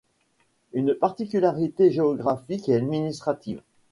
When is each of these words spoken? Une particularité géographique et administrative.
Une 0.73 0.95
particularité 0.95 1.91
géographique 1.91 2.67
et 2.69 2.75
administrative. 2.75 3.61